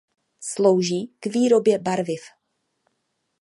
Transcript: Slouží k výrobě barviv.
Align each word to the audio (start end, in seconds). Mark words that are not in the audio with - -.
Slouží 0.39 1.11
k 1.19 1.25
výrobě 1.25 1.79
barviv. 1.79 2.21